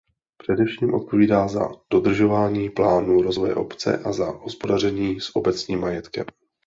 [0.37, 6.25] Především odpovídá za dodržování plánu rozvoje obce a za hospodaření s obecním majetkem.